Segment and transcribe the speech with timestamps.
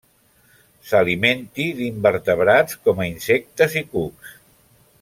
[0.91, 4.35] S'alimenti d'invertebrats, com a insectes i cucs.